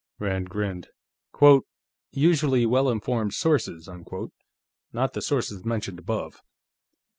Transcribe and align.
Rand 0.17 0.49
grinned. 0.49 0.87
"Quote, 1.31 1.67
usually 2.11 2.65
well 2.65 2.89
informed 2.89 3.35
sources, 3.35 3.87
unquote. 3.87 4.33
Not 4.91 5.13
the 5.13 5.21
sources 5.21 5.63
mentioned 5.63 5.99
above." 5.99 6.41